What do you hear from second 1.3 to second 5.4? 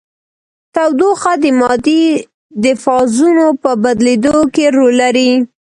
د مادې د فازونو په بدلیدو کې رول لري.